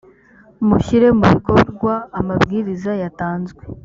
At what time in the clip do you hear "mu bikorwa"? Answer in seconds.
1.17-1.93